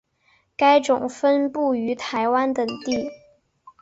[0.57, 3.11] 该种分布于台湾等地。